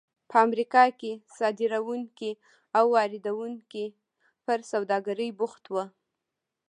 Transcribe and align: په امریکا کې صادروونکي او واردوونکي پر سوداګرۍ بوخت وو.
په 0.29 0.35
امریکا 0.45 0.83
کې 0.99 1.11
صادروونکي 1.37 2.31
او 2.77 2.85
واردوونکي 2.95 3.85
پر 4.45 4.59
سوداګرۍ 4.71 5.29
بوخت 5.39 5.63
وو. 5.73 5.83